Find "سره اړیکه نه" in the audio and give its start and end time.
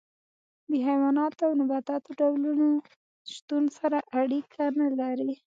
3.77-4.87